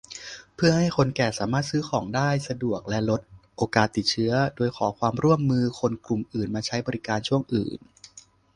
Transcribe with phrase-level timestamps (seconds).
[0.55, 3.21] เพื่อให้คนแก่สามารถซื้อของได้สะดวกและลด
[3.57, 7.77] โอกาสติดเชื้อ โดยขอความร่วมมือคนกลุ่มอื่นมาใช้บริการช่วงอื่น